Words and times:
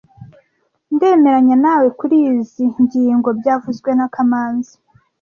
Ndemeranya 0.95 1.55
nawe 1.63 1.87
kurizoi 1.97 2.63
ngingo 2.83 3.29
byavuzwe 3.39 3.89
na 3.97 4.07
kamanzi 4.13 4.75